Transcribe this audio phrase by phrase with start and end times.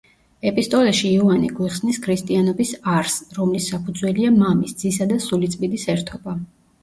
[0.51, 6.35] ეპისტოლეში იოანე გვიხსნის ქრისტიანობის არსს, რომლის საფუძველია მამის, ძისა და სულიწმიდის ერთობა.